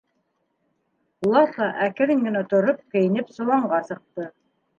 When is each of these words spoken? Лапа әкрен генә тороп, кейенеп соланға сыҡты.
Лапа 1.33 1.67
әкрен 1.89 2.25
генә 2.29 2.41
тороп, 2.55 2.81
кейенеп 2.95 3.31
соланға 3.37 3.83
сыҡты. 3.93 4.29